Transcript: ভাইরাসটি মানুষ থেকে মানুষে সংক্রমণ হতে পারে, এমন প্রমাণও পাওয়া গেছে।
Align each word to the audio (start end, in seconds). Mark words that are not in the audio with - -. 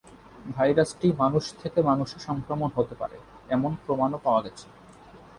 ভাইরাসটি 0.55 1.07
মানুষ 1.19 1.43
থেকে 1.61 1.79
মানুষে 1.81 2.17
সংক্রমণ 2.27 2.69
হতে 2.77 2.95
পারে, 2.95 3.17
এমন 3.49 3.71
প্রমাণও 3.85 4.19
পাওয়া 4.25 4.41
গেছে। 4.45 4.65